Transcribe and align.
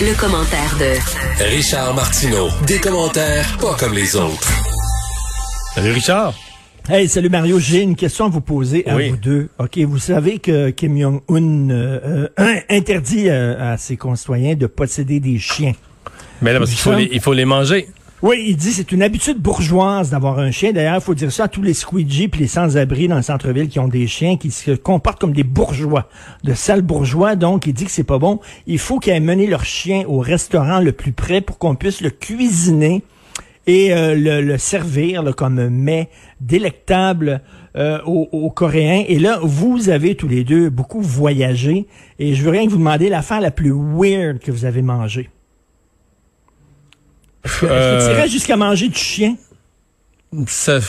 Le, 0.00 0.18
commentaire 0.18 0.74
de 0.78 1.44
Richard 1.54 1.94
Martineau. 1.94 2.48
Des 2.66 2.78
commentaires 2.78 3.58
pas 3.60 3.74
comme 3.74 3.92
les 3.92 4.16
autres. 4.16 4.50
Salut 5.74 5.92
Richard. 5.92 6.34
Hey, 6.88 7.08
salut 7.08 7.28
Mario, 7.28 7.58
j'ai 7.58 7.82
une 7.82 7.94
question 7.94 8.24
à 8.24 8.28
vous 8.28 8.40
poser 8.40 8.86
à 8.88 8.96
vous 8.96 9.16
deux. 9.16 9.50
OK, 9.58 9.76
vous 9.78 9.98
savez 9.98 10.38
que 10.38 10.70
Kim 10.70 10.98
Jong-un 10.98 11.70
euh, 11.70 12.28
euh, 12.38 12.54
interdit 12.70 13.28
euh, 13.28 13.72
à 13.72 13.76
ses 13.76 13.98
concitoyens 13.98 14.54
de 14.54 14.66
posséder 14.66 15.20
des 15.20 15.38
chiens. 15.38 15.74
Mais 16.40 16.54
là, 16.54 16.58
parce 16.58 16.70
qu'il 16.70 16.80
faut 16.80 16.94
les, 16.94 17.10
il 17.12 17.20
faut 17.20 17.34
les 17.34 17.44
manger. 17.44 17.88
Oui, 18.20 18.46
il 18.48 18.56
dit 18.56 18.72
c'est 18.72 18.90
une 18.90 19.02
habitude 19.02 19.38
bourgeoise 19.38 20.10
d'avoir 20.10 20.40
un 20.40 20.50
chien. 20.50 20.72
D'ailleurs, 20.72 20.96
il 20.96 21.00
faut 21.00 21.14
dire 21.14 21.30
ça 21.30 21.44
à 21.44 21.48
tous 21.48 21.62
les 21.62 21.72
squeegees 21.72 22.26
puis 22.26 22.40
les 22.40 22.48
sans-abri 22.48 23.06
dans 23.06 23.14
le 23.14 23.22
centre-ville 23.22 23.68
qui 23.68 23.78
ont 23.78 23.86
des 23.86 24.08
chiens 24.08 24.36
qui 24.36 24.50
se 24.50 24.72
comportent 24.72 25.20
comme 25.20 25.32
des 25.32 25.44
bourgeois, 25.44 26.08
de 26.42 26.52
sales 26.52 26.82
bourgeois. 26.82 27.36
Donc, 27.36 27.68
il 27.68 27.74
dit 27.74 27.84
que 27.84 27.92
c'est 27.92 28.02
pas 28.02 28.18
bon. 28.18 28.40
Il 28.66 28.80
faut 28.80 28.98
qu'ils 28.98 29.12
aient 29.12 29.20
mené 29.20 29.46
leur 29.46 29.64
chien 29.64 30.02
au 30.08 30.18
restaurant 30.18 30.80
le 30.80 30.90
plus 30.90 31.12
près 31.12 31.40
pour 31.40 31.58
qu'on 31.58 31.76
puisse 31.76 32.00
le 32.00 32.10
cuisiner 32.10 33.04
et 33.68 33.94
euh, 33.94 34.16
le, 34.42 34.58
servir 34.58 35.22
comme 35.36 35.68
mets 35.68 36.08
délectable 36.40 37.40
euh, 37.76 38.00
aux, 38.04 38.50
Coréens. 38.50 39.04
Et 39.06 39.20
là, 39.20 39.38
vous 39.44 39.90
avez 39.90 40.16
tous 40.16 40.26
les 40.26 40.42
deux 40.42 40.70
beaucoup 40.70 41.02
voyagé 41.02 41.86
et 42.18 42.34
je 42.34 42.42
veux 42.42 42.50
rien 42.50 42.64
que 42.66 42.70
vous 42.72 42.78
demander 42.78 43.10
l'affaire 43.10 43.40
la 43.40 43.52
plus 43.52 43.72
weird 43.72 44.40
que 44.40 44.50
vous 44.50 44.64
avez 44.64 44.82
mangée. 44.82 45.30
Euh... 47.62 48.26
jusqu'à 48.28 48.56
manger 48.56 48.88
du 48.88 48.98
chien? 48.98 49.36
Ça 50.46 50.80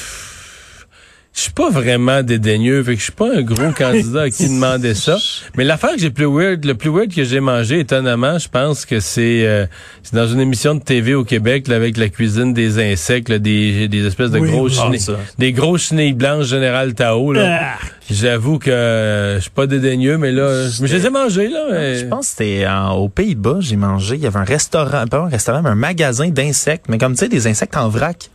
je 1.40 1.44
suis 1.44 1.54
pas 1.54 1.70
vraiment 1.70 2.22
dédaigneux, 2.22 2.84
fait 2.84 2.96
que 2.96 3.00
je 3.00 3.04
suis 3.06 3.14
pas 3.14 3.34
un 3.34 3.42
gros 3.42 3.72
candidat 3.78 4.24
à 4.24 4.30
qui 4.30 4.50
demandait 4.50 4.94
ça. 4.94 5.18
Mais 5.56 5.64
l'affaire 5.64 5.92
que 5.92 6.00
j'ai 6.02 6.10
plus 6.10 6.26
weird, 6.26 6.66
le 6.66 6.76
plus 6.76 6.90
weird 6.90 7.16
que 7.16 7.24
j'ai 7.24 7.40
mangé, 7.40 7.80
étonnamment, 7.80 8.38
je 8.38 8.50
pense 8.50 8.86
que 8.86 9.00
c'est 9.00 9.48
euh, 9.48 9.66
dans 10.12 10.28
une 10.28 10.42
émission 10.42 10.76
de 10.76 10.82
TV 10.82 11.16
au 11.16 11.24
Québec 11.24 11.70
avec 11.70 11.96
la 11.96 12.10
cuisine 12.10 12.54
des 12.54 12.78
insectes, 12.92 13.32
des, 13.32 13.88
des 13.88 14.06
espèces 14.06 14.32
de 14.32 14.40
gros 14.40 14.68
chenilles, 14.68 15.00
des 15.38 15.54
gros 15.54 15.78
chenilles 15.78 16.12
blanches 16.12 16.48
Général 16.48 16.94
Tao. 16.94 17.34
Ah. 17.38 17.78
J'avoue 18.12 18.60
que 18.60 18.70
euh, 18.70 19.36
je 19.38 19.44
suis 19.44 19.50
pas 19.52 19.66
dédaigneux, 19.66 20.18
mais 20.18 20.34
là, 20.34 20.68
je 20.68 20.84
les 20.84 21.06
ai 21.06 21.10
mangés 21.10 21.48
là. 21.48 21.96
Je 21.96 22.06
pense 22.06 22.32
que 22.32 22.44
c'était 22.44 22.68
aux 22.94 23.08
Pays-Bas, 23.08 23.60
j'ai 23.62 23.78
mangé. 23.78 24.16
Il 24.16 24.22
y 24.22 24.28
avait 24.28 24.40
un 24.40 24.44
restaurant, 24.44 25.08
pas 25.08 25.20
un 25.20 25.30
restaurant, 25.30 25.62
mais 25.62 25.70
un 25.70 25.76
magasin 25.76 26.28
d'insectes, 26.28 26.88
mais 26.90 26.98
comme 26.98 27.14
tu 27.14 27.20
sais, 27.20 27.30
des 27.30 27.48
insectes 27.48 27.78
en 27.78 27.88
vrac. 27.88 28.30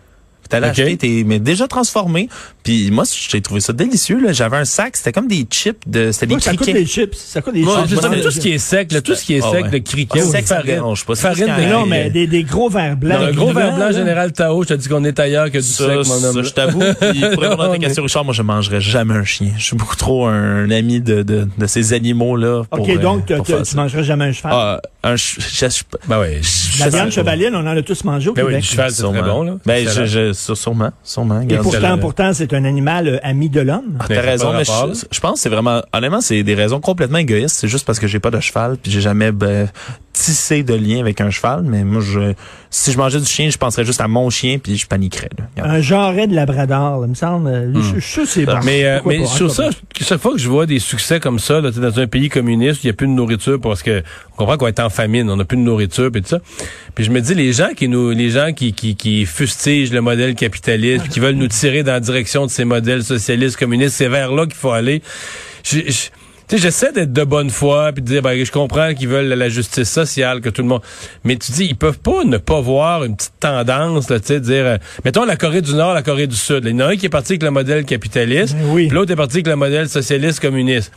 T'allais 0.48 0.70
okay. 0.70 0.82
acheter, 0.82 0.96
t'es 0.96 1.22
mais 1.24 1.38
déjà 1.38 1.66
transformé. 1.66 2.28
Puis 2.62 2.90
moi, 2.90 3.04
j'ai 3.30 3.40
trouvé 3.40 3.60
ça 3.60 3.72
délicieux. 3.72 4.20
Là. 4.20 4.32
J'avais 4.32 4.56
un 4.56 4.64
sac, 4.64 4.96
c'était 4.96 5.12
comme 5.12 5.28
des 5.28 5.46
chips 5.50 5.76
de, 5.86 6.12
c'était 6.12 6.26
des 6.26 6.40
ça 6.40 6.54
criquets. 6.54 6.64
Ça 6.64 6.72
coûte 6.72 6.80
des 6.80 6.86
chips. 6.86 7.14
Ça 7.14 7.42
coûte 7.42 7.54
des 7.54 7.62
moi, 7.62 7.84
chips. 7.86 8.22
tout 8.22 8.30
ce 8.30 8.40
qui 8.40 8.50
est 8.50 8.58
sec, 8.58 8.92
là, 8.92 9.00
tout 9.00 9.14
ce 9.14 9.24
qui 9.24 9.34
est 9.34 9.40
sec, 9.40 9.70
de 9.70 9.78
criquets, 9.78 10.22
oh, 10.22 10.30
sec, 10.30 10.46
farine, 10.46 10.76
non, 10.78 10.94
je 10.94 11.00
sais 11.00 11.06
pas 11.06 11.14
farine, 11.14 11.46
de, 11.46 11.70
non, 11.70 11.86
mais 11.86 12.10
des, 12.10 12.26
des 12.26 12.42
gros 12.42 12.68
verres 12.68 12.96
blancs. 12.96 13.20
un 13.20 13.32
gros 13.32 13.52
verre 13.52 13.74
blanc 13.74 13.92
général 13.92 14.32
Tao. 14.32 14.62
Je 14.62 14.68
te 14.68 14.74
dis 14.74 14.88
qu'on 14.88 15.04
est 15.04 15.18
ailleurs 15.18 15.50
que 15.50 15.58
du 15.58 15.64
ça, 15.64 15.86
sec, 15.86 16.06
mon 16.06 16.24
homme. 16.24 16.42
je 16.44 16.50
t'avoue. 16.50 16.80
pour 17.34 17.42
répondre 17.42 17.62
à 17.62 17.68
ta 17.68 17.78
question, 17.78 18.02
Richard, 18.02 18.24
moi, 18.24 18.34
je 18.34 18.42
mangerais 18.42 18.80
jamais 18.80 19.14
un 19.14 19.24
chien. 19.24 19.52
Je 19.58 19.64
suis 19.64 19.76
beaucoup 19.76 19.96
trop 19.96 20.26
un 20.26 20.70
ami 20.70 21.00
de, 21.00 21.22
de, 21.22 21.48
de 21.56 21.66
ces 21.66 21.92
animaux 21.92 22.36
là. 22.36 22.62
Ok, 22.70 22.98
donc 23.00 23.26
tu 23.26 23.76
mangerais 23.76 24.04
jamais 24.04 24.26
un 24.26 24.32
cheval. 24.32 24.80
Un 25.04 25.16
ben 26.08 26.18
ouais. 26.18 26.40
La 26.80 26.88
viande 26.88 27.10
chevaline, 27.10 27.54
on 27.54 27.58
en 27.58 27.76
a 27.76 27.82
tous 27.82 28.04
mangé 28.04 28.30
au 28.30 28.32
ben 28.32 28.46
Québec. 28.46 28.60
Oui, 28.62 28.66
cheval, 28.66 28.90
c'est 28.90 29.02
très 29.02 29.22
bon 29.22 29.42
là. 29.42 29.56
Ben 29.66 29.86
je, 29.86 30.32
sûrement, 30.32 30.92
sûrement. 31.02 31.42
Et 31.42 31.58
pourtant, 31.58 31.98
pourtant, 31.98 32.32
c'est 32.32 32.54
un 32.54 32.64
animal 32.64 33.08
euh, 33.08 33.18
ami 33.22 33.50
de 33.50 33.60
l'homme. 33.60 33.98
Ah, 34.00 34.06
T'as 34.08 34.22
raison, 34.22 34.54
mais 34.54 34.64
je, 34.64 35.06
je, 35.10 35.20
pense 35.20 35.34
que 35.34 35.40
c'est 35.40 35.50
vraiment, 35.50 35.82
honnêtement, 35.92 36.22
c'est 36.22 36.42
des 36.42 36.54
raisons 36.54 36.80
complètement 36.80 37.18
égoïstes. 37.18 37.56
C'est 37.56 37.68
juste 37.68 37.86
parce 37.86 37.98
que 37.98 38.06
j'ai 38.06 38.18
pas 38.18 38.30
de 38.30 38.40
cheval, 38.40 38.78
puis 38.82 38.90
j'ai 38.90 39.02
jamais 39.02 39.30
tissé 40.14 40.62
de 40.62 40.74
lien 40.74 41.00
avec 41.00 41.20
un 41.20 41.28
cheval. 41.28 41.64
Mais 41.64 41.84
moi, 41.84 42.00
je, 42.00 42.32
si 42.70 42.92
je 42.92 42.96
mangeais 42.96 43.20
du 43.20 43.26
chien, 43.26 43.50
je 43.50 43.58
penserais 43.58 43.84
juste 43.84 44.00
à 44.00 44.08
mon 44.08 44.30
chien, 44.30 44.58
puis 44.58 44.78
je 44.78 44.86
paniquerais. 44.86 45.28
Là. 45.36 45.64
Un 45.64 45.80
jarret 45.80 46.26
de 46.26 46.34
labrador, 46.34 47.04
il 47.04 47.10
me 47.10 47.14
semble. 47.14 47.72
Je, 47.74 48.00
je, 48.00 48.24
sais 48.24 48.46
pas. 48.46 48.60
Mais, 48.64 48.84
euh, 48.84 49.00
mais 49.04 49.26
sur 49.26 49.50
ça, 49.50 49.68
chaque 50.00 50.20
fois 50.20 50.32
que 50.32 50.38
je 50.38 50.48
vois 50.48 50.64
des 50.64 50.78
succès 50.78 51.20
comme 51.20 51.38
ça, 51.38 51.60
là, 51.60 51.70
dans 51.70 51.98
un 51.98 52.06
pays 52.06 52.28
communiste, 52.28 52.84
il 52.84 52.86
y 52.86 52.90
a 52.90 52.92
plus 52.94 53.08
de 53.08 53.12
nourriture 53.12 53.60
parce 53.60 53.82
que 53.82 54.02
on 54.32 54.36
comprend 54.36 54.56
qu'on 54.56 54.68
est 54.68 54.80
en 54.80 54.90
famine, 54.90 55.28
on 55.28 55.36
n'a 55.36 55.44
plus 55.44 55.58
de 55.58 55.62
nourriture, 55.62 56.10
puis 56.10 56.22
tout 56.22 56.28
ça. 56.28 56.38
Puis 56.94 57.04
je 57.04 57.10
me 57.10 57.20
dis, 57.20 57.34
les 57.34 57.52
gens 57.52 57.70
qui 57.76 57.88
nous, 57.88 58.10
les 58.10 58.30
gens 58.30 58.52
qui, 58.52 58.72
qui, 58.72 58.96
qui 58.96 59.26
fustigent 59.26 59.92
le 59.92 60.00
modèle 60.00 60.34
capitaliste, 60.34 61.08
qui 61.08 61.20
veulent 61.20 61.34
nous 61.34 61.48
tirer 61.48 61.82
dans 61.82 61.92
la 61.92 62.00
direction 62.00 62.46
de 62.46 62.50
ces 62.50 62.64
modèles 62.64 63.02
socialistes, 63.02 63.56
communistes, 63.56 63.96
c'est 63.96 64.08
vers 64.08 64.32
là 64.32 64.46
qu'il 64.46 64.54
faut 64.54 64.70
aller. 64.70 65.02
Je, 65.64 65.80
tu 66.48 66.56
sais, 66.56 66.62
j'essaie 66.62 66.92
d'être 66.92 67.12
de 67.12 67.24
bonne 67.24 67.50
foi 67.50 67.92
puis 67.92 68.02
de 68.02 68.06
dire 68.06 68.22
ben 68.22 68.42
je 68.44 68.52
comprends 68.52 68.92
qu'ils 68.94 69.08
veulent 69.08 69.28
la 69.28 69.48
justice 69.48 69.88
sociale 69.90 70.40
que 70.40 70.48
tout 70.48 70.62
le 70.62 70.68
monde 70.68 70.82
mais 71.24 71.36
tu 71.36 71.52
dis 71.52 71.66
ils 71.66 71.76
peuvent 71.76 71.98
pas 71.98 72.24
ne 72.24 72.36
pas 72.36 72.60
voir 72.60 73.04
une 73.04 73.16
petite 73.16 73.34
tendance 73.40 74.06
tu 74.06 74.14
sais 74.22 74.40
dire 74.40 74.66
euh, 74.66 74.76
mettons 75.04 75.24
la 75.24 75.36
Corée 75.36 75.62
du 75.62 75.74
Nord, 75.74 75.94
la 75.94 76.02
Corée 76.02 76.26
du 76.26 76.36
Sud, 76.36 76.64
il 76.64 76.70
y 76.70 76.74
en 76.74 76.80
a 76.80 76.86
un 76.88 76.96
qui 76.96 77.06
est 77.06 77.10
parti 77.10 77.32
avec 77.32 77.42
le 77.42 77.50
modèle 77.50 77.84
capitaliste, 77.84 78.56
ben 78.56 78.74
puis 78.74 78.88
l'autre 78.88 79.12
est 79.12 79.16
parti 79.16 79.36
avec 79.36 79.46
le 79.46 79.56
modèle 79.56 79.88
socialiste 79.88 80.40
communiste. 80.40 80.92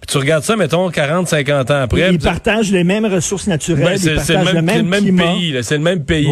Puis 0.00 0.08
tu 0.12 0.18
regardes 0.18 0.44
ça, 0.44 0.56
mettons, 0.56 0.90
40, 0.90 1.28
50 1.28 1.70
ans 1.70 1.82
après. 1.82 2.12
Ils 2.12 2.18
partagent 2.18 2.70
les 2.70 2.84
mêmes 2.84 3.06
ressources 3.06 3.46
naturelles. 3.46 3.98
Ben, 4.04 4.18
c'est 4.18 4.34
le 4.34 4.62
même, 4.62 5.16
pays, 5.16 5.58
c'est 5.62 5.78
le 5.78 5.82
même 5.82 6.04
pays. 6.04 6.28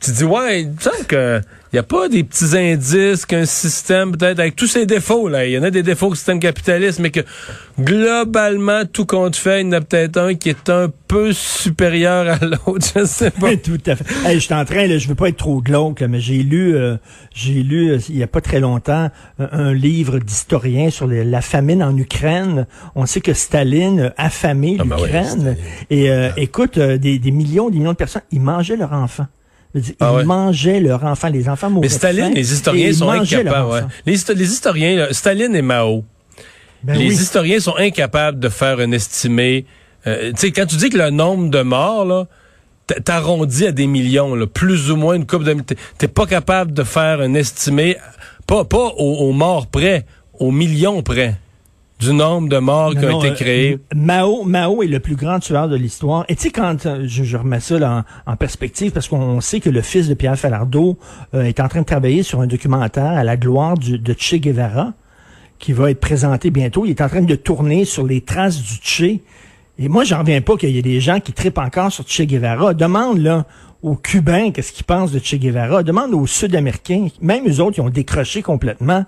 Tu 0.00 0.10
dis, 0.10 0.24
ouais, 0.24 0.62
il 0.62 0.70
me 0.70 0.80
semble 0.80 1.06
que 1.06 1.40
n'y 1.76 1.80
a 1.80 1.82
pas 1.82 2.08
des 2.08 2.24
petits 2.24 2.56
indices 2.56 3.26
qu'un 3.26 3.44
système, 3.44 4.16
peut-être 4.16 4.38
avec 4.38 4.56
tous 4.56 4.66
ses 4.66 4.86
défauts, 4.86 5.28
là. 5.28 5.44
Il 5.46 5.52
y 5.52 5.58
en 5.58 5.62
a 5.62 5.70
des 5.70 5.82
défauts 5.82 6.08
au 6.08 6.14
système 6.14 6.40
capitaliste, 6.40 7.00
mais 7.00 7.10
que 7.10 7.20
globalement, 7.78 8.84
tout 8.90 9.04
compte 9.04 9.36
fait, 9.36 9.60
il 9.60 9.66
y 9.66 9.68
en 9.68 9.72
a 9.72 9.80
peut-être 9.82 10.16
un 10.16 10.34
qui 10.34 10.48
est 10.48 10.70
un 10.70 10.90
peu 11.06 11.32
supérieur 11.32 12.28
à 12.28 12.44
l'autre. 12.44 12.86
Je 12.96 13.04
sais 13.04 13.30
pas. 13.30 13.56
tout 13.56 13.78
à 13.86 13.96
fait. 13.96 14.34
je 14.34 14.38
suis 14.38 14.54
en 14.54 14.64
train, 14.64 14.86
là, 14.86 14.98
je 14.98 15.08
veux 15.08 15.14
pas 15.14 15.28
être 15.28 15.36
trop 15.36 15.60
glauque, 15.60 16.00
mais 16.02 16.18
j'ai 16.18 16.42
lu, 16.42 16.74
euh, 16.74 16.96
j'ai 17.34 17.62
lu, 17.62 17.90
euh, 17.90 17.98
il 18.08 18.16
y 18.16 18.22
a 18.22 18.26
pas 18.26 18.40
très 18.40 18.60
longtemps, 18.60 19.10
un, 19.38 19.74
livre 19.74 20.18
d'historien 20.18 20.90
sur 20.90 21.06
la 21.06 21.40
famine 21.42 21.82
en 21.82 21.94
Ukraine. 21.96 22.66
On 22.94 23.04
sait 23.04 23.20
que 23.20 23.34
Staline 23.34 24.12
a 24.16 24.26
affamé 24.26 24.78
ah, 24.78 24.84
ben 24.84 24.96
l'Ukraine. 24.96 25.56
et 25.90 26.10
euh, 26.10 26.30
écoute, 26.36 26.78
des, 26.78 27.18
des 27.18 27.30
millions, 27.30 27.68
des 27.68 27.78
millions 27.78 27.92
de 27.92 27.96
personnes, 27.96 28.22
ils 28.32 28.40
mangeaient 28.40 28.76
leurs 28.76 28.92
enfants. 28.92 29.26
Ah 30.00 30.16
ils 30.20 30.26
mangeaient 30.26 30.80
leurs 30.80 31.04
enfants, 31.04 31.28
les 31.28 31.48
enfants 31.48 31.70
mouraient. 31.70 31.86
Mais 31.86 31.92
Staline, 31.92 32.34
les 32.34 32.52
historiens 32.52 32.92
sont 32.92 33.10
incapables. 33.10 33.88
Les, 34.06 34.14
historiens, 34.42 35.08
Staline 35.12 35.54
et 35.54 35.62
Mao, 35.62 36.04
ben 36.82 36.96
les 36.96 37.20
historiens 37.20 37.60
sont 37.60 37.76
incapables 37.76 38.38
de 38.38 38.48
faire 38.48 38.78
un 38.80 38.92
estimé. 38.92 39.66
Euh, 40.06 40.30
tu 40.32 40.38
sais, 40.38 40.52
quand 40.52 40.66
tu 40.66 40.76
dis 40.76 40.88
que 40.88 40.98
le 40.98 41.10
nombre 41.10 41.50
de 41.50 41.62
morts, 41.62 42.04
là, 42.04 42.26
t'arrondis 43.04 43.66
à 43.66 43.72
des 43.72 43.86
millions, 43.86 44.34
là, 44.34 44.46
plus 44.46 44.90
ou 44.90 44.96
moins 44.96 45.14
une 45.14 45.26
coupe 45.26 45.44
de... 45.44 45.56
T'es 45.98 46.08
pas 46.08 46.26
capable 46.26 46.72
de 46.72 46.84
faire 46.84 47.20
un 47.20 47.34
estimé, 47.34 47.96
pas, 48.46 48.64
pas 48.64 48.92
aux 48.96 49.32
morts 49.32 49.66
près, 49.66 50.06
aux 50.38 50.52
millions 50.52 51.02
près 51.02 51.34
du 51.98 52.12
nombre 52.12 52.48
de 52.48 52.58
morts 52.58 52.94
qui 52.94 53.04
ont 53.06 53.20
été 53.20 53.30
euh, 53.30 53.34
créés. 53.34 53.78
Mao, 53.94 54.44
Mao 54.44 54.82
est 54.82 54.86
le 54.86 55.00
plus 55.00 55.16
grand 55.16 55.38
tueur 55.38 55.68
de 55.68 55.76
l'histoire. 55.76 56.24
Et 56.28 56.36
tu 56.36 56.42
sais, 56.42 56.50
quand 56.50 56.86
euh, 56.86 57.04
je, 57.06 57.36
remets 57.36 57.60
ça 57.60 58.04
en, 58.26 58.36
perspective, 58.36 58.92
parce 58.92 59.08
qu'on 59.08 59.40
sait 59.40 59.60
que 59.60 59.70
le 59.70 59.80
fils 59.80 60.08
de 60.08 60.14
Pierre 60.14 60.38
Falardeau 60.38 60.98
euh, 61.34 61.42
est 61.42 61.60
en 61.60 61.68
train 61.68 61.80
de 61.80 61.86
travailler 61.86 62.22
sur 62.22 62.40
un 62.40 62.46
documentaire 62.46 63.12
à 63.12 63.24
la 63.24 63.36
gloire 63.36 63.76
de 63.78 64.14
Che 64.16 64.34
Guevara, 64.34 64.92
qui 65.58 65.72
va 65.72 65.90
être 65.90 66.00
présenté 66.00 66.50
bientôt. 66.50 66.84
Il 66.84 66.90
est 66.90 67.00
en 67.00 67.08
train 67.08 67.22
de 67.22 67.34
tourner 67.34 67.84
sur 67.84 68.06
les 68.06 68.20
traces 68.20 68.60
du 68.60 68.74
Che. 68.82 69.20
Et 69.78 69.88
moi, 69.88 70.04
j'en 70.04 70.20
reviens 70.20 70.40
pas 70.40 70.56
qu'il 70.56 70.70
y 70.70 70.78
ait 70.78 70.82
des 70.82 71.00
gens 71.00 71.20
qui 71.20 71.34
tripent 71.34 71.58
encore 71.58 71.92
sur 71.92 72.08
Che 72.08 72.22
Guevara. 72.22 72.72
Demande, 72.72 73.18
là, 73.18 73.44
aux 73.82 73.94
Cubains 73.94 74.50
qu'est-ce 74.50 74.72
qu'ils 74.72 74.86
pensent 74.86 75.12
de 75.12 75.18
Che 75.18 75.36
Guevara. 75.36 75.82
Demande 75.82 76.14
aux 76.14 76.26
Sud-Américains, 76.26 77.08
même 77.20 77.46
eux 77.46 77.60
autres, 77.60 77.78
ils 77.78 77.82
ont 77.82 77.90
décroché 77.90 78.40
complètement. 78.40 79.04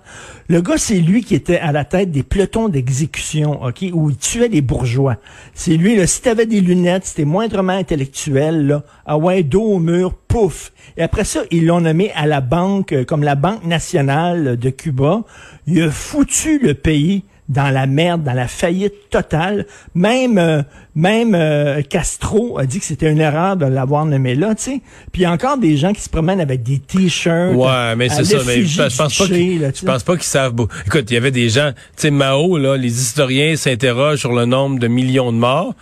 Le 0.47 0.61
gars, 0.61 0.77
c'est 0.77 0.99
lui 0.99 1.23
qui 1.23 1.33
était 1.33 1.57
à 1.57 1.71
la 1.71 1.85
tête 1.85 2.11
des 2.11 2.21
pelotons 2.21 2.69
d'exécution, 2.69 3.63
ok, 3.63 3.85
où 3.93 4.11
il 4.11 4.17
tuait 4.17 4.47
les 4.47 4.61
bourgeois. 4.61 5.17
C'est 5.55 5.75
lui, 5.75 5.95
là, 5.95 6.05
si 6.05 6.21
t'avais 6.21 6.45
des 6.45 6.61
lunettes, 6.61 7.05
c'était 7.05 7.25
moindrement 7.25 7.73
intellectuel, 7.73 8.67
là, 8.67 8.83
ah 9.07 9.17
ouais, 9.17 9.41
dos 9.41 9.63
au 9.63 9.79
mur, 9.79 10.13
pouf. 10.13 10.71
Et 10.97 11.01
après 11.01 11.23
ça, 11.23 11.41
ils 11.49 11.65
l'ont 11.65 11.81
nommé 11.81 12.11
à 12.11 12.27
la 12.27 12.41
banque, 12.41 12.93
euh, 12.93 13.03
comme 13.03 13.23
la 13.23 13.35
Banque 13.35 13.65
nationale 13.65 14.55
de 14.55 14.69
Cuba. 14.69 15.23
Il 15.65 15.81
a 15.81 15.89
foutu 15.89 16.59
le 16.59 16.75
pays 16.75 17.23
dans 17.49 17.71
la 17.71 17.87
merde, 17.87 18.23
dans 18.23 18.33
la 18.33 18.47
faillite 18.47 19.09
totale. 19.09 19.65
Même 19.95 20.37
euh, 20.37 20.61
même 20.95 21.33
euh, 21.33 21.81
Castro 21.81 22.59
a 22.59 22.65
dit 22.65 22.79
que 22.79 22.85
c'était 22.85 23.11
une 23.11 23.19
erreur 23.19 23.57
de 23.57 23.65
l'avoir 23.65 24.05
nommé 24.05 24.35
là, 24.35 24.53
tu 24.55 24.63
sais. 24.63 24.81
Puis 25.11 25.21
il 25.21 25.23
y 25.23 25.25
a 25.25 25.31
encore 25.31 25.57
des 25.57 25.75
gens 25.75 25.91
qui 25.91 26.01
se 26.01 26.09
promènent 26.09 26.41
avec 26.41 26.61
des 26.63 26.79
t-shirts. 26.79 27.55
Ouais, 27.55 27.95
mais 27.95 28.09
c'est 28.09 28.23
ça. 28.23 28.37
Mais 28.45 28.63
je, 28.63 28.81
pense 28.97 29.17
pas 29.17 29.25
qu'ils, 29.25 29.71
pense 29.85 30.03
pas 30.03 30.15
qu'ils 30.15 30.23
savent. 30.23 30.53
Écoute, 30.85 31.09
il 31.09 31.13
y 31.13 31.17
avait 31.17 31.31
des 31.31 31.49
gens, 31.49 31.71
tu 31.71 31.77
sais, 31.97 32.11
Mao 32.11 32.57
là, 32.57 32.77
les 32.77 33.01
historiens 33.01 33.55
s'interrogent 33.55 34.19
sur 34.19 34.33
le 34.33 34.45
nombre 34.45 34.79
de 34.79 34.87
millions 34.87 35.31
de 35.31 35.37
morts. 35.37 35.73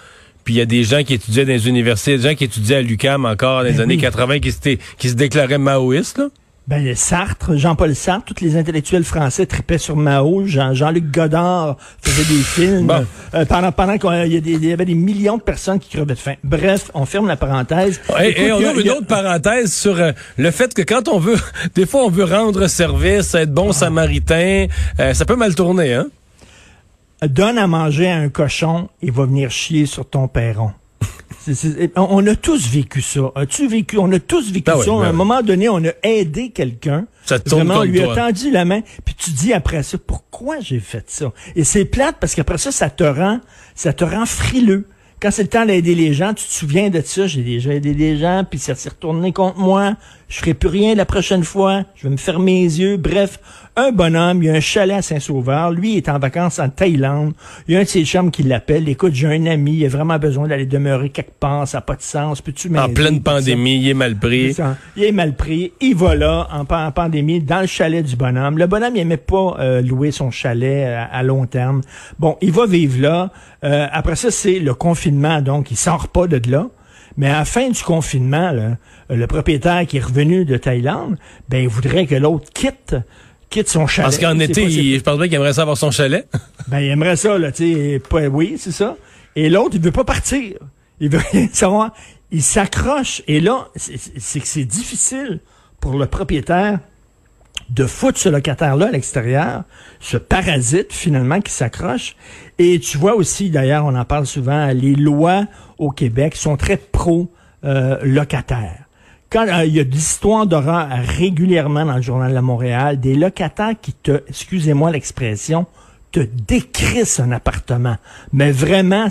Puis 0.46 0.54
il 0.54 0.58
y 0.58 0.62
a 0.62 0.66
des 0.66 0.86
gens 0.86 1.04
qui 1.04 1.14
étudiaient 1.14 1.44
dans 1.44 1.52
les 1.52 1.68
universités, 1.68 2.16
des 2.16 2.30
gens 2.30 2.36
qui 2.36 2.46
étudiaient 2.46 2.78
à 2.78 2.82
l'UCAM 2.82 3.26
encore 3.26 3.64
dans 3.64 3.68
les 3.68 3.74
ben 3.74 3.82
années 3.82 3.98
80 3.98 4.40
qui, 4.40 4.80
qui 4.98 5.10
se 5.10 5.16
déclaraient 5.16 5.58
maoïstes 5.58 6.20
là. 6.20 6.30
Ben, 6.68 6.94
Sartre, 6.96 7.56
Jean-Paul 7.56 7.96
Sartre, 7.96 8.34
tous 8.34 8.44
les 8.44 8.58
intellectuels 8.58 9.06
français 9.06 9.46
tripaient 9.46 9.78
sur 9.78 9.96
Mao. 9.96 10.46
Jean, 10.46 10.74
Jean-Luc 10.74 11.10
Godard 11.12 11.78
faisait 12.02 12.26
des 12.26 12.42
films. 12.42 12.92
Euh, 13.34 13.46
pendant 13.46 13.72
pendant 13.72 13.98
qu'il 13.98 14.34
y, 14.34 14.68
y, 14.68 14.74
avait 14.74 14.84
des 14.84 14.94
millions 14.94 15.38
de 15.38 15.42
personnes 15.42 15.80
qui 15.80 15.90
crevaient 15.92 16.14
de 16.14 16.20
faim. 16.20 16.34
Bref, 16.44 16.92
on 16.94 17.06
ferme 17.06 17.28
la 17.28 17.38
parenthèse. 17.38 18.02
Et, 18.22 18.52
on 18.52 18.58
ouvre 18.58 18.80
une 18.82 18.90
autre 18.90 19.08
parenthèse 19.08 19.74
sur 19.74 19.98
euh, 19.98 20.12
le 20.36 20.52
fait 20.52 20.74
que 20.74 20.82
quand 20.82 21.08
on 21.08 21.20
veut, 21.20 21.38
des 21.76 21.86
fois 21.86 22.04
on 22.04 22.10
veut 22.10 22.26
rendre 22.26 22.68
service, 22.68 23.34
être 23.34 23.54
bon 23.54 23.70
ah. 23.70 23.74
samaritain, 23.74 24.68
euh, 25.00 25.14
ça 25.14 25.24
peut 25.24 25.38
mal 25.38 25.56
tourner, 25.56 25.94
hein? 25.94 26.08
Donne 27.22 27.58
à 27.58 27.68
manger 27.68 28.10
à 28.10 28.18
un 28.18 28.28
cochon, 28.28 28.90
il 29.02 29.14
va 29.14 29.26
venir 29.26 29.52
chier 29.52 29.86
sur 29.86 30.08
ton 30.08 30.28
perron 30.28 30.72
on 31.96 32.26
a 32.28 32.36
tous 32.36 32.70
vécu 32.70 33.02
ça. 33.02 33.32
As-tu 33.36 33.68
vécu? 33.68 33.98
On 33.98 34.12
a 34.12 34.20
tous 34.20 34.52
vécu 34.52 34.72
ah 34.72 34.78
ça. 34.84 34.92
à 34.92 35.08
un 35.08 35.14
moment 35.14 35.42
donné, 35.42 35.70
on 35.70 35.84
a 35.84 35.92
aidé 36.04 36.50
quelqu'un. 36.50 37.06
Ça 37.26 37.38
Vraiment, 37.46 37.80
on 37.80 37.84
lui 37.84 38.02
a 38.02 38.16
tendu 38.16 38.52
la 38.52 38.66
main, 38.66 38.82
puis 39.04 39.16
tu 39.16 39.32
dis 39.32 39.54
après 39.54 39.84
ça, 39.84 39.98
pourquoi 39.98 40.60
j'ai 40.60 40.80
fait 40.80 41.04
ça? 41.08 41.32
Et 41.56 41.64
c'est 41.64 41.86
plate 41.86 42.18
parce 42.20 42.36
qu'après 42.36 42.58
ça, 42.58 42.72
ça 42.72 42.90
te 42.90 43.04
rend, 43.04 43.40
ça 43.76 43.92
te 43.94 44.06
rend 44.06 44.26
frileux 44.26 44.88
quand 45.20 45.32
c'est 45.32 45.44
le 45.44 45.50
temps 45.50 45.66
d'aider 45.66 45.96
les 45.96 46.14
gens, 46.14 46.34
tu 46.34 46.46
te 46.46 46.52
souviens 46.52 46.90
de 46.90 47.02
ça, 47.02 47.26
j'ai 47.26 47.42
déjà 47.42 47.74
aidé 47.74 47.94
des 47.94 48.18
gens, 48.18 48.46
puis 48.48 48.60
ça 48.60 48.76
s'est 48.76 48.90
retourné 48.90 49.34
contre 49.34 49.58
moi, 49.58 49.96
je 50.28 50.40
ferai 50.40 50.54
plus 50.54 50.70
rien 50.70 50.96
la 50.96 51.06
prochaine 51.06 51.44
fois, 51.44 51.84
je 51.96 52.04
vais 52.04 52.10
me 52.10 52.18
fermer 52.18 52.64
les 52.64 52.80
yeux. 52.80 52.98
Bref, 52.98 53.40
un 53.76 53.92
bonhomme, 53.92 54.44
il 54.44 54.48
y 54.48 54.50
a 54.50 54.54
un 54.54 54.60
chalet 54.60 54.98
à 54.98 55.02
Saint-Sauveur, 55.02 55.72
lui 55.72 55.94
il 55.94 55.98
est 55.98 56.10
en 56.10 56.20
vacances 56.20 56.60
en 56.60 56.68
Thaïlande, 56.68 57.34
il 57.68 57.76
y 57.76 57.78
a 57.78 57.80
un 57.80 57.84
de 57.84 57.88
ses 57.88 58.04
chums 58.04 58.32
qui 58.32 58.44
l'appelle, 58.44 58.90
écoute, 58.90 59.14
j'ai 59.14 59.28
un 59.28 59.46
ami, 59.46 59.76
il 59.78 59.86
a 59.86 59.90
vraiment 59.90 60.18
besoin 60.18 60.48
d'aller 60.48 60.66
demeurer 60.66 61.10
quelque 61.10 61.38
part, 61.40 61.68
ça 61.68 61.78
n'a 61.78 61.82
pas 61.82 61.96
de 61.96 62.02
sens, 62.02 62.42
peux-tu 62.42 62.76
En 62.76 62.90
pleine 62.90 63.22
pandémie, 63.22 63.78
il 63.78 63.90
est 63.90 63.94
mal 63.94 64.16
pris. 64.16 64.56
il 64.96 65.04
est 65.04 65.12
mal 65.12 65.36
pris, 65.36 65.72
il 65.80 65.96
va 65.96 66.16
là, 66.16 66.48
en, 66.52 66.92
pandémie, 66.92 67.40
dans 67.40 67.62
le 67.62 67.68
chalet 67.68 68.04
du 68.04 68.16
bonhomme. 68.16 68.58
Le 68.58 68.68
bonhomme, 68.68 68.96
il 68.96 69.02
aimait 69.02 69.18
pas 69.18 69.58
euh, 69.60 69.82
louer 69.82 70.12
son 70.12 70.32
chalet 70.32 70.88
à, 70.88 71.04
à, 71.04 71.24
long 71.24 71.46
terme. 71.46 71.82
Bon, 72.20 72.38
il 72.42 72.52
va 72.52 72.66
vivre 72.66 73.00
là, 73.02 73.32
euh, 73.64 73.88
après 73.92 74.16
ça, 74.16 74.32
c'est 74.32 74.60
le 74.60 74.74
confinement, 74.74 75.42
donc 75.42 75.72
il 75.72 75.78
sort 75.78 76.08
pas 76.08 76.28
de 76.28 76.42
là. 76.50 76.68
Mais 77.18 77.28
à 77.28 77.40
la 77.40 77.46
fin 77.46 77.70
du 77.70 77.82
confinement, 77.82 78.54
le 79.10 79.28
propriétaire 79.28 79.86
qui 79.88 79.98
est 79.98 80.04
revenu 80.04 80.46
de 80.46 80.56
Thaïlande, 80.58 81.18
ben 81.50 81.58
il 81.58 81.68
voudrait 81.68 82.06
que 82.06 82.16
l'autre 82.16 82.52
quitte 82.54 82.96
quitte 83.50 83.70
son 83.70 83.88
chalet. 83.88 84.06
Parce 84.06 84.18
qu'en 84.20 84.40
été, 84.40 84.70
je 84.70 85.02
pense 85.02 85.18
bien 85.18 85.28
qu'il 85.28 85.36
aimerait 85.36 85.54
ça 85.54 85.62
avoir 85.62 85.78
son 85.78 85.92
chalet. 85.92 86.28
ben, 86.68 86.80
il 86.80 86.90
aimerait 86.90 87.16
ça, 87.16 87.38
là, 87.38 87.52
tu 87.52 88.00
sais. 88.12 88.28
Oui, 88.28 88.56
c'est 88.58 88.72
ça. 88.72 88.98
Et 89.36 89.50
l'autre, 89.50 89.76
il 89.76 89.82
veut 89.82 89.92
pas 89.92 90.04
partir. 90.04 90.58
Il 91.00 91.10
veut 91.10 91.22
savoir. 91.54 91.94
Il 92.32 92.44
s'accroche. 92.44 93.22
Et 93.28 93.40
là, 93.40 93.70
c'est 93.76 94.40
que 94.40 94.48
c'est 94.48 94.66
difficile 94.66 95.40
pour 95.80 95.98
le 95.98 96.08
propriétaire 96.08 96.80
de 97.70 97.86
foutre 97.86 98.18
ce 98.18 98.30
locataire-là 98.30 98.88
à 98.88 98.92
l'extérieur, 98.92 99.64
ce 100.00 100.18
parasite 100.18 100.94
finalement 100.94 101.42
qui 101.42 101.52
s'accroche. 101.52 102.16
Et 102.60 102.80
tu 102.80 102.98
vois 102.98 103.16
aussi, 103.16 103.50
d'ailleurs, 103.50 103.86
on 103.86 103.96
en 103.96 104.06
parle 104.06 104.26
souvent, 104.26 104.68
les 104.68 104.96
lois 104.96 105.46
au 105.78 105.92
Québec 105.92 106.36
sont 106.36 106.58
très 106.58 106.78
pro-locataires. 106.78 108.88
Quand 109.30 109.48
euh, 109.48 109.66
il 109.66 109.76
y 109.76 109.80
a 109.80 109.84
des 109.84 109.98
histoires 109.98 110.48
d'horreur 110.48 110.88
régulièrement 110.90 111.86
dans 111.86 111.98
le 111.98 112.02
journal 112.02 112.34
de 112.34 112.40
Montréal, 112.40 113.00
des 113.00 113.16
locataires 113.16 113.74
qui 113.82 113.94
te, 113.94 114.24
excusez-moi 114.30 114.92
l'expression, 114.92 115.66
te 116.12 116.22
décrissent 116.22 117.20
un 117.20 117.32
appartement, 117.32 117.98
mais 118.32 118.52
vraiment 118.52 119.08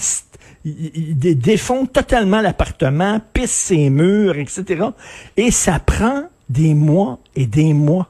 ils 0.65 1.39
défont 1.39 1.87
totalement 1.87 2.41
l'appartement, 2.41 3.21
pissent 3.33 3.53
ses 3.53 3.91
murs, 3.91 4.37
etc. 4.37 4.87
Et 5.37 5.53
ça 5.53 5.79
prend 5.79 6.25
des 6.49 6.75
mois 6.75 7.19
et 7.37 7.47
des 7.47 7.73
mois 7.73 8.09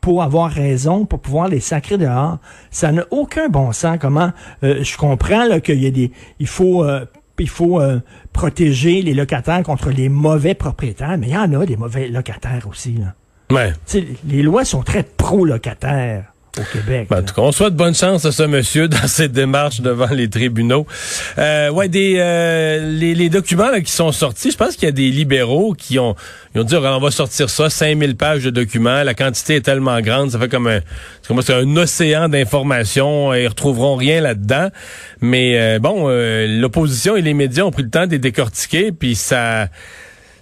pour 0.00 0.22
avoir 0.22 0.50
raison, 0.50 1.04
pour 1.04 1.18
pouvoir 1.18 1.48
les 1.48 1.58
sacrer 1.58 1.98
dehors. 1.98 2.38
Ça 2.70 2.92
n'a 2.92 3.04
aucun 3.10 3.48
bon 3.48 3.72
sens. 3.72 3.98
Comment 4.00 4.30
euh, 4.62 4.84
je 4.84 4.96
comprends 4.96 5.58
qu'il 5.58 5.82
y 5.82 5.86
a 5.86 5.90
des, 5.90 6.12
il 6.38 6.46
faut, 6.46 6.84
euh, 6.84 7.04
il 7.44 7.48
faut 7.48 7.80
euh, 7.80 8.00
protéger 8.32 9.02
les 9.02 9.14
locataires 9.14 9.62
contre 9.62 9.90
les 9.90 10.08
mauvais 10.08 10.54
propriétaires, 10.54 11.16
mais 11.18 11.28
il 11.28 11.32
y 11.32 11.36
en 11.36 11.52
a 11.60 11.66
des 11.66 11.76
mauvais 11.76 12.08
locataires 12.08 12.66
aussi. 12.68 12.94
Là. 12.94 13.14
Ouais. 13.50 13.72
les 14.26 14.42
lois 14.42 14.64
sont 14.64 14.82
très 14.82 15.02
pro-locataires 15.02 16.32
au 16.58 16.64
Québec. 16.72 17.06
Ben, 17.10 17.18
en 17.18 17.22
tout 17.22 17.34
cas, 17.34 17.42
on 17.42 17.52
souhaite 17.52 17.74
bonne 17.74 17.94
chance 17.94 18.24
à 18.24 18.32
ce 18.32 18.42
monsieur 18.42 18.88
dans 18.88 19.06
cette 19.06 19.32
démarche 19.32 19.80
devant 19.80 20.08
les 20.10 20.28
tribunaux. 20.28 20.86
Euh, 21.38 21.70
ouais, 21.70 21.88
des 21.88 22.16
euh, 22.18 22.90
les, 22.90 23.28
documents 23.28 23.70
là, 23.70 23.80
qui 23.80 23.92
sont 23.92 24.12
sortis, 24.12 24.50
je 24.50 24.56
pense 24.56 24.76
qu'il 24.76 24.84
y 24.84 24.88
a 24.88 24.92
des 24.92 25.10
libéraux 25.10 25.74
qui 25.74 25.98
ont, 25.98 26.14
ils 26.54 26.60
ont 26.60 26.64
dit 26.64 26.76
on 26.76 27.00
va 27.00 27.10
sortir 27.10 27.50
ça, 27.50 27.68
5000 27.68 28.16
pages 28.16 28.44
de 28.44 28.50
documents, 28.50 29.02
la 29.02 29.14
quantité 29.14 29.56
est 29.56 29.60
tellement 29.60 30.00
grande, 30.00 30.30
ça 30.30 30.38
fait 30.38 30.48
comme 30.48 30.66
un 30.68 30.80
c'est 31.42 31.54
un 31.54 31.76
océan 31.76 32.28
d'informations, 32.28 33.34
ils 33.34 33.48
retrouveront 33.48 33.96
rien 33.96 34.20
là-dedans. 34.20 34.68
Mais 35.20 35.58
euh, 35.58 35.78
bon, 35.78 36.06
euh, 36.08 36.46
l'opposition 36.60 37.16
et 37.16 37.22
les 37.22 37.34
médias 37.34 37.64
ont 37.64 37.70
pris 37.70 37.82
le 37.82 37.90
temps 37.90 38.06
de 38.06 38.12
les 38.12 38.18
décortiquer, 38.18 38.92
puis 38.92 39.14
ça 39.14 39.68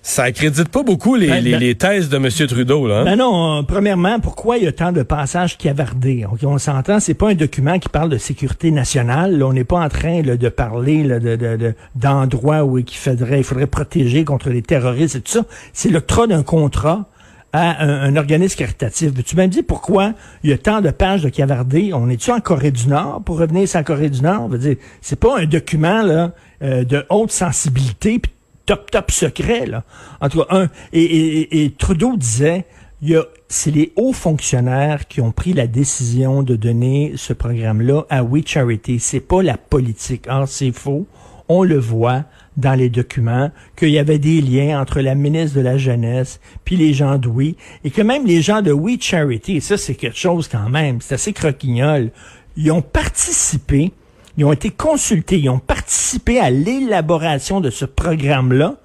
ça 0.05 0.25
accrédite 0.25 0.69
pas 0.69 0.83
beaucoup 0.83 1.15
les, 1.15 1.29
ben, 1.29 1.43
les, 1.43 1.53
ben- 1.53 1.61
les 1.61 1.75
thèses 1.77 2.11
de 2.11 2.17
M. 2.19 2.29
Trudeau. 2.29 2.87
Là, 2.87 3.01
hein? 3.01 3.05
Ben 3.05 3.17
non, 3.17 3.61
euh, 3.61 3.63
premièrement, 3.63 4.21
pourquoi 4.21 4.59
il 4.59 4.65
y 4.65 4.67
a 4.67 4.73
tant 4.73 4.93
de 4.93 5.03
passages 5.03 5.57
cavardés? 5.57 6.27
Okay, 6.31 6.45
on 6.45 6.59
s'entend, 6.59 7.01
c'est 7.01 7.15
pas 7.15 7.31
un 7.31 7.35
document 7.35 7.79
qui 7.79 7.89
parle 7.89 8.11
de 8.11 8.19
sécurité 8.19 8.71
nationale. 8.71 9.39
Là, 9.39 9.47
on 9.47 9.55
n'est 9.55 9.65
pas 9.65 9.81
en 9.81 9.89
train 9.89 10.21
de 10.21 10.49
parler 10.51 11.05
de, 11.05 11.75
d'endroits 11.95 12.65
où 12.65 12.77
il 12.77 12.87
faudrait, 12.87 13.39
il 13.39 13.45
faudrait 13.45 13.67
protéger 13.67 14.27
contre 14.27 14.51
les 14.51 14.61
terroristes 14.61 15.17
et 15.17 15.21
tout 15.23 15.33
ça. 15.33 15.47
C'est 15.73 15.89
l'octroi 15.89 16.27
d'un 16.27 16.43
contrat 16.43 17.09
à 17.55 17.83
un, 17.83 18.17
organisme 18.17 18.59
caritatif. 18.59 19.13
tu 19.25 19.37
m'as 19.37 19.47
dit 19.47 19.63
pourquoi 19.63 20.13
il 20.43 20.51
y 20.51 20.53
a 20.53 20.59
tant 20.59 20.83
de 20.83 20.91
pages 20.91 21.23
de 21.23 21.31
cavardés? 21.31 21.93
On 21.95 22.11
est-tu 22.11 22.31
en 22.31 22.41
Corée 22.41 22.73
du 22.73 22.89
Nord 22.89 23.23
pour 23.25 23.39
revenir 23.39 23.67
sur 23.67 23.79
la 23.79 23.85
Corée 23.85 24.11
du 24.11 24.21
Nord? 24.21 24.51
Je 24.53 24.57
dire, 24.59 24.77
c'est 25.01 25.19
pas 25.19 25.39
un 25.39 25.47
document 25.47 26.03
là, 26.03 26.33
euh, 26.63 26.85
de 26.85 27.07
haute 27.09 27.31
sensibilité 27.31 28.21
top, 28.67 28.91
top 28.91 29.11
secret, 29.11 29.67
là. 29.67 29.85
En 30.21 30.29
tout 30.29 30.43
cas, 30.43 30.47
un. 30.51 30.69
Et, 30.93 31.73
Trudeau 31.79 32.17
disait, 32.17 32.65
il 33.03 33.11
y 33.11 33.17
a, 33.17 33.25
c'est 33.49 33.71
les 33.71 33.93
hauts 33.97 34.13
fonctionnaires 34.13 35.07
qui 35.07 35.21
ont 35.21 35.33
pris 35.33 35.53
la 35.53 35.67
décision 35.67 36.43
de 36.43 36.57
donner 36.57 37.13
ce 37.17 37.33
programme-là 37.33 38.07
à 38.09 38.23
We 38.23 38.43
Charity. 38.47 38.99
C'est 39.01 39.21
pas 39.21 39.43
la 39.43 39.57
politique. 39.57 40.27
Or, 40.29 40.49
c'est 40.49 40.73
faux. 40.73 41.07
On 41.49 41.63
le 41.63 41.79
voit 41.79 42.25
dans 42.57 42.75
les 42.75 42.89
documents 42.89 43.51
qu'il 43.77 43.91
y 43.91 43.99
avait 43.99 44.19
des 44.19 44.41
liens 44.41 44.81
entre 44.81 45.01
la 45.01 45.15
ministre 45.15 45.57
de 45.57 45.63
la 45.63 45.77
Jeunesse 45.77 46.41
puis 46.65 46.77
les 46.77 46.95
gens 46.95 47.19
de 47.19 47.29
We 47.29 47.55
et 47.83 47.91
que 47.91 48.01
même 48.01 48.27
les 48.27 48.43
gens 48.43 48.63
de 48.63 48.73
We 48.73 48.97
Charity, 49.01 49.57
et 49.57 49.61
ça 49.61 49.77
c'est 49.77 49.95
quelque 49.95 50.17
chose 50.17 50.49
quand 50.49 50.69
même, 50.69 51.01
c'est 51.01 51.17
assez 51.17 51.33
croquignol, 51.33 52.11
ils 52.57 52.71
ont 52.71 52.83
participé 52.83 53.93
ils 54.37 54.45
ont 54.45 54.53
été 54.53 54.71
consultés, 54.71 55.39
ils 55.39 55.49
ont 55.49 55.59
participé 55.59 56.41
à 56.41 56.51
l'élaboration 56.51 57.61
de 57.61 57.71
ce 57.71 57.85
programme-là. 57.85 58.77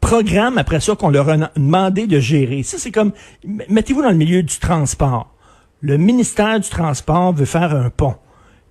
Programme, 0.00 0.58
après 0.58 0.80
ça, 0.80 0.96
qu'on 0.96 1.10
leur 1.10 1.28
a 1.28 1.36
demandé 1.56 2.06
de 2.06 2.18
gérer. 2.18 2.62
Ça, 2.62 2.78
c'est 2.78 2.90
comme, 2.90 3.12
mettez-vous 3.68 4.02
dans 4.02 4.10
le 4.10 4.16
milieu 4.16 4.42
du 4.42 4.58
transport. 4.58 5.32
Le 5.80 5.96
ministère 5.96 6.60
du 6.60 6.68
Transport 6.68 7.32
veut 7.32 7.44
faire 7.44 7.74
un 7.74 7.90
pont. 7.90 8.14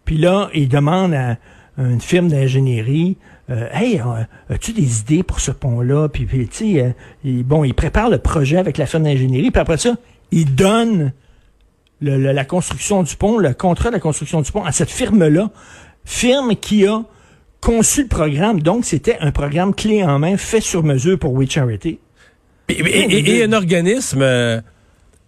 Puis 0.05 0.17
là, 0.17 0.49
il 0.53 0.69
demande 0.69 1.13
à 1.13 1.37
une 1.77 1.99
firme 1.99 2.29
d'ingénierie, 2.29 3.17
euh, 3.49 3.67
hey, 3.73 3.99
euh, 3.99 4.23
as-tu 4.53 4.71
des 4.71 5.01
idées 5.01 5.23
pour 5.23 5.39
ce 5.39 5.51
pont-là? 5.51 6.07
Puis, 6.07 6.25
tu 6.25 6.47
sais, 6.51 6.95
euh, 7.25 7.43
bon, 7.43 7.63
il 7.63 7.73
prépare 7.73 8.09
le 8.09 8.17
projet 8.17 8.57
avec 8.57 8.77
la 8.77 8.85
firme 8.85 9.03
d'ingénierie, 9.03 9.51
puis 9.51 9.61
après 9.61 9.77
ça, 9.77 9.95
il 10.31 10.55
donne 10.55 11.11
la 11.99 12.45
construction 12.45 13.03
du 13.03 13.15
pont, 13.15 13.37
le 13.37 13.53
contrat 13.53 13.89
de 13.89 13.95
la 13.95 13.99
construction 13.99 14.41
du 14.41 14.51
pont 14.51 14.63
à 14.63 14.71
cette 14.71 14.89
firme-là 14.89 15.51
firme 16.05 16.55
qui 16.55 16.85
a 16.85 17.03
conçu 17.61 18.03
le 18.03 18.07
programme. 18.07 18.61
Donc, 18.61 18.85
c'était 18.85 19.17
un 19.19 19.31
programme 19.31 19.73
clé 19.73 20.03
en 20.03 20.19
main 20.19 20.37
fait 20.37 20.61
sur 20.61 20.83
mesure 20.83 21.17
pour 21.17 21.33
We 21.33 21.49
Charity. 21.49 21.99
Et, 22.69 23.43
un 23.43 23.53
organisme 23.53 24.21
euh, 24.21 24.61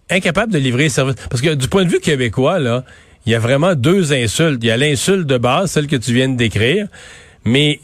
incapable 0.09 0.51
de 0.51 0.57
livrer 0.57 0.89
service. 0.89 1.15
Parce 1.29 1.41
que 1.41 1.53
du 1.53 1.67
point 1.67 1.83
de 1.85 1.89
vue 1.89 1.99
québécois, 1.99 2.59
là, 2.59 2.83
il 3.25 3.31
y 3.31 3.35
a 3.35 3.39
vraiment 3.39 3.75
deux 3.75 4.13
insultes. 4.13 4.59
Il 4.61 4.67
y 4.67 4.71
a 4.71 4.77
l'insulte 4.77 5.27
de 5.27 5.37
base, 5.37 5.71
celle 5.71 5.87
que 5.87 5.95
tu 5.95 6.13
viens 6.13 6.29
de 6.29 6.35
décrire, 6.35 6.87
mais 7.45 7.79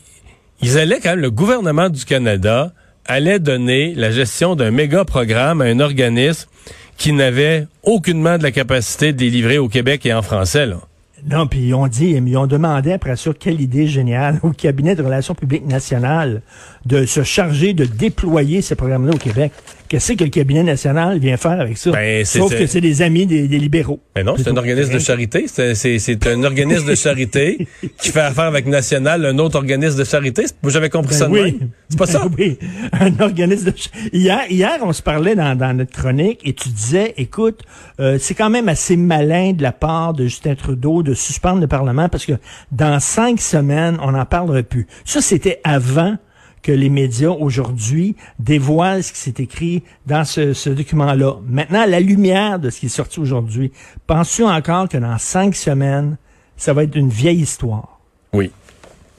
ils 0.62 0.77
allaient 0.77 1.00
quand 1.01 1.12
même, 1.12 1.19
le 1.19 1.31
gouvernement 1.31 1.89
du 1.89 2.03
Canada 2.05 2.74
allait 3.05 3.39
donner 3.39 3.93
la 3.96 4.12
gestion 4.12 4.55
d'un 4.55 4.72
méga 4.72 5.05
programme 5.05 5.62
à 5.62 5.65
un 5.65 5.79
organisme 5.79 6.50
qui 6.98 7.13
n'avait 7.13 7.65
aucunement 7.84 8.38
de 8.38 8.43
la 8.43 8.51
capacité 8.51 9.13
de 9.13 9.22
les 9.22 9.29
livrer 9.29 9.58
au 9.58 9.69
Québec 9.69 10.05
et 10.05 10.13
en 10.13 10.22
français. 10.22 10.65
Là. 10.65 10.81
Non, 11.25 11.47
puis 11.47 11.67
ils 11.67 11.73
ont 11.73 11.88
dit, 11.88 12.11
ils 12.11 12.38
ont 12.38 12.47
demandé 12.47 12.93
après 12.93 13.15
ça 13.15 13.31
quelle 13.38 13.61
idée 13.61 13.88
géniale 13.88 14.39
au 14.43 14.51
cabinet 14.51 14.95
de 14.95 15.03
relations 15.03 15.35
publiques 15.35 15.67
nationales 15.67 16.41
de 16.85 17.05
se 17.05 17.23
charger 17.23 17.73
de 17.73 17.85
déployer 17.85 18.61
ce 18.61 18.73
programme-là 18.73 19.13
au 19.13 19.17
Québec. 19.17 19.51
Qu'est-ce 19.89 20.13
que 20.13 20.24
le 20.24 20.29
cabinet 20.29 20.62
national 20.62 21.17
vient 21.17 21.36
faire 21.36 21.60
avec 21.60 21.75
ça? 21.79 21.89
Ben, 21.89 22.24
Sauf 22.24 22.55
que 22.55 22.67
c'est 22.67 22.79
des 22.79 23.01
amis 23.01 23.25
des, 23.25 23.48
libéraux. 23.48 24.00
Mais 24.15 24.24
ben 24.24 24.31
non, 24.31 24.38
c'est 24.38 24.48
un 24.48 24.55
organisme 24.55 24.93
de 24.93 25.00
charité. 25.00 25.48
C'est 25.48 26.27
un 26.27 26.43
organisme 26.43 26.88
de 26.88 26.93
charité 26.93 27.67
qui 27.98 28.12
fait 28.12 28.22
affaire 28.22 28.46
avec 28.46 28.67
National, 28.67 29.25
un 29.25 29.39
autre 29.39 29.58
organisme 29.58 29.98
de 29.98 30.03
charité. 30.03 30.46
Vous 30.62 30.69
j'avais 30.69 30.91
compris 30.91 31.15
ben 31.15 31.17
ça 31.17 31.29
oui. 31.29 31.60
C'est 31.89 31.98
pas 31.98 32.05
ça? 32.05 32.27
oui, 32.38 32.60
un 32.93 33.19
organisme 33.19 33.72
de 33.72 33.74
hier, 34.13 34.41
hier, 34.51 34.77
on 34.81 34.93
se 34.93 35.01
parlait 35.01 35.36
dans, 35.36 35.75
notre 35.75 35.91
chronique 35.91 36.41
et 36.43 36.53
tu 36.53 36.69
disais, 36.69 37.15
écoute, 37.17 37.62
euh, 38.00 38.17
c'est 38.19 38.36
quand 38.36 38.51
même 38.51 38.69
assez 38.69 38.96
malin 38.96 39.53
de 39.53 39.63
la 39.63 39.72
part 39.72 40.13
de 40.13 40.25
Justin 40.25 40.53
Trudeau 40.53 41.01
de 41.01 41.15
suspendre 41.15 41.62
le 41.62 41.67
Parlement 41.67 42.10
parce 42.10 42.27
que 42.27 42.34
dans 42.72 43.00
cinq 43.00 43.41
semaines, 43.41 43.98
on 44.03 44.12
n'en 44.12 44.25
parlerait 44.25 44.63
plus. 44.63 44.86
Ça, 45.03 45.19
c'était 45.19 45.62
avant 45.63 46.15
que 46.62 46.72
les 46.72 46.89
médias 46.89 47.30
aujourd'hui 47.30 48.16
dévoilent 48.39 49.04
ce 49.04 49.13
qui 49.13 49.20
s'est 49.20 49.36
écrit 49.39 49.84
dans 50.06 50.25
ce, 50.25 50.70
document-là. 50.70 51.36
Maintenant, 51.48 51.82
à 51.82 51.88
la 51.88 52.00
lumière 52.00 52.60
de 52.60 52.70
ce 52.70 52.80
qui 52.80 52.86
est 52.88 52.89
sorti 52.89 53.20
aujourd'hui, 53.20 53.72
penses-tu 54.08 54.44
encore 54.44 54.89
que 54.89 54.98
dans 54.98 55.18
cinq 55.18 55.56
semaines, 55.56 56.18
ça 56.58 56.74
va 56.74 56.84
être 56.84 56.96
une 56.96 57.10
vieille 57.10 57.42
histoire? 57.42 58.00
Oui. 58.34 58.51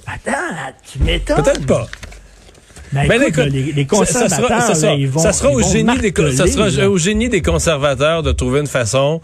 Attends, 0.06 0.30
tu 0.90 0.98
m'étonnes. 1.00 1.42
Peut-être 1.42 1.66
pas. 1.66 1.86
Ben, 2.92 3.06
ben 3.06 3.22
écoute, 3.22 3.44
les, 3.44 3.86
conservateurs, 3.86 4.62
ça 4.62 4.74
sera, 4.74 4.96
vont, 4.96 5.20
ça 5.20 5.32
sera 5.32 5.52
au 5.52 5.62
génie 5.62 5.98
des, 5.98 6.12
ça 6.32 6.48
sera 6.48 6.88
au 6.88 6.98
génie 6.98 7.28
des 7.28 7.40
conservateurs 7.40 8.24
de 8.24 8.32
trouver 8.32 8.60
une 8.60 8.66
façon 8.66 9.20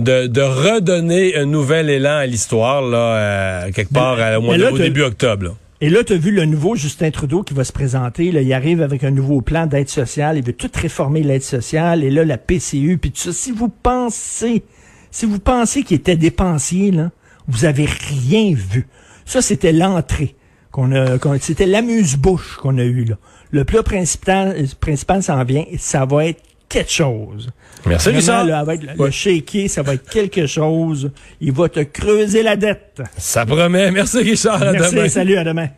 de, 0.00 0.26
de 0.26 0.40
redonner 0.40 1.36
un 1.36 1.44
nouvel 1.44 1.90
élan 1.90 2.16
à 2.16 2.26
l'histoire 2.26 2.82
là, 2.82 2.98
euh, 2.98 3.70
quelque 3.72 3.92
part 3.92 4.18
au, 4.38 4.42
mois 4.42 4.56
au 4.56 4.78
début 4.78 5.02
octobre. 5.02 5.54
Et 5.80 5.90
là, 5.90 6.04
tu 6.04 6.12
as 6.12 6.16
vu 6.16 6.30
le 6.30 6.44
nouveau 6.44 6.76
Justin 6.76 7.10
Trudeau 7.10 7.42
qui 7.42 7.52
va 7.52 7.64
se 7.64 7.72
présenter. 7.72 8.30
Là, 8.30 8.42
il 8.42 8.52
arrive 8.52 8.80
avec 8.80 9.02
un 9.04 9.10
nouveau 9.10 9.40
plan 9.40 9.66
d'aide 9.66 9.88
sociale. 9.88 10.38
Il 10.38 10.44
veut 10.44 10.52
tout 10.52 10.70
réformer 10.74 11.22
l'aide 11.22 11.42
sociale. 11.42 12.04
Et 12.04 12.10
là, 12.10 12.24
la 12.24 12.38
PCU, 12.38 12.96
puis 12.98 13.10
tout 13.10 13.18
ça. 13.18 13.32
Si 13.32 13.50
vous 13.50 13.68
pensez, 13.68 14.62
si 15.10 15.26
vous 15.26 15.40
pensez 15.40 15.82
qu'il 15.82 15.96
était 15.96 16.16
dépensier, 16.16 16.90
là, 16.90 17.10
vous 17.48 17.64
avez 17.64 17.86
rien 17.86 18.54
vu. 18.54 18.86
Ça, 19.24 19.42
c'était 19.42 19.72
l'entrée 19.72 20.36
qu'on 20.70 20.92
a, 20.92 21.18
c'était 21.40 21.66
l'amuse-bouche 21.66 22.56
qu'on 22.56 22.78
a 22.78 22.84
eu 22.84 23.04
là. 23.04 23.16
Le 23.50 23.64
plat 23.64 23.82
principal, 23.82 24.66
principal 24.80 25.22
s'en 25.22 25.42
vient. 25.44 25.64
Ça 25.78 26.04
va 26.04 26.26
être 26.26 26.42
quelque 26.68 26.90
chose. 26.90 27.50
Merci, 27.86 28.10
Richard. 28.10 28.46
Là, 28.46 28.60
avec 28.60 28.80
le, 28.82 29.10
shaky, 29.10 29.68
ça 29.68 29.82
va 29.82 29.94
être 29.94 30.08
quelque 30.08 30.46
chose. 30.46 31.10
Il 31.40 31.52
va 31.52 31.68
te 31.68 31.80
creuser 31.80 32.42
la 32.42 32.56
dette. 32.56 33.02
Ça 33.16 33.44
promet. 33.44 33.90
Merci, 33.90 34.18
Richard. 34.18 34.60
Merci, 34.72 35.10
salut, 35.10 35.36
à 35.36 35.44
demain. 35.44 35.68